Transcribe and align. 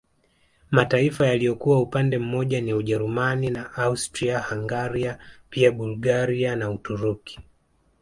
Mataifa 0.71 1.27
yaliyokuwa 1.27 1.79
upande 1.81 2.17
mmoja 2.17 2.61
ni 2.61 2.73
Ujerumani 2.73 3.49
na 3.49 3.73
Austria 3.73 4.39
Hungaria 4.39 5.19
pia 5.49 5.71
Bulgaria 5.71 6.55
na 6.55 6.69
Uturuki 6.71 7.39